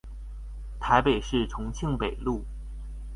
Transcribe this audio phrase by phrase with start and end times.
[0.79, 2.41] 台北市重慶北路